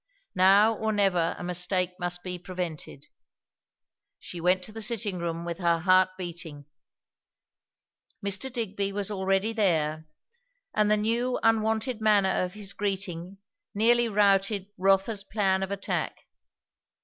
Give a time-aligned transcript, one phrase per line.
[0.33, 3.05] Now or never a mistake must be prevented.
[4.17, 6.65] She went to the sitting room with her heart beating.
[8.25, 8.51] Mr.
[8.51, 10.07] Digby was already there,
[10.73, 13.37] and the new, unwonted manner of his greeting
[13.75, 16.17] nearly routed Rotha's plan of attack.